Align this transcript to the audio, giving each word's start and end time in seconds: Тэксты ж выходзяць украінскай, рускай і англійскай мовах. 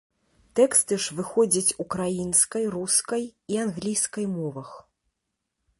Тэксты 0.59 0.97
ж 1.03 1.17
выходзяць 1.19 1.75
украінскай, 1.85 2.63
рускай 2.77 3.23
і 3.55 3.61
англійскай 3.67 4.25
мовах. 4.37 4.69